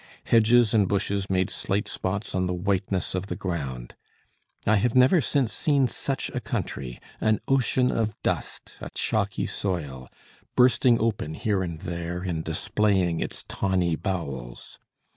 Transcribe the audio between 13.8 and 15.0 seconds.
bowels.